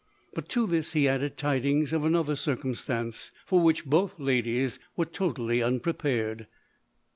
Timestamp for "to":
0.49-0.65